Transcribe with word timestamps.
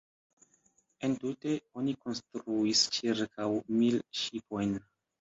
Entute 1.07 1.53
oni 1.83 1.95
konstruis 2.07 2.85
ĉirkaŭ 2.99 3.55
mil 3.81 4.05
ŝipojn. 4.25 4.79